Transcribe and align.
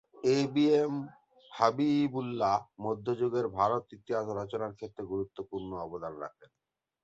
এ 0.29 0.37
B 0.53 0.65
M 0.75 0.93
Habibullah 1.51 2.55
মধ্যযুগের 2.85 3.45
ভারতের 3.57 3.95
ইতিহাস 3.97 4.25
রচনার 4.39 4.71
ক্ষেত্রে 4.77 5.03
গুরুত্বপূর্ণ 5.05 5.69
অবদান 5.85 6.13
রাখেন। 6.23 6.49